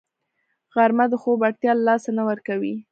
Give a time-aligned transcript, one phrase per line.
[0.73, 2.73] غرمه د خوب اړتیا له لاسه نه ورکوي